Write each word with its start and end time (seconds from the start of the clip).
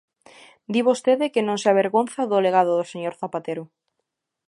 Di 0.73 0.81
vostede 0.87 1.25
que 1.33 1.45
non 1.47 1.57
se 1.61 1.67
avergonza 1.69 2.21
do 2.31 2.43
legado 2.45 2.71
do 2.79 2.89
señor 2.93 3.13
Zapatero. 3.21 3.63